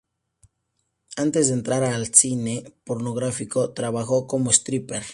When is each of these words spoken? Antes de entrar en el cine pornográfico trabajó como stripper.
Antes 1.15 1.47
de 1.49 1.53
entrar 1.53 1.83
en 1.83 1.93
el 1.93 2.11
cine 2.11 2.73
pornográfico 2.85 3.71
trabajó 3.71 4.25
como 4.25 4.49
stripper. 4.49 5.03